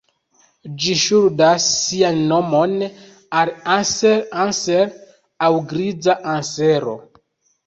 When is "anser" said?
3.75-4.17, 4.47-4.91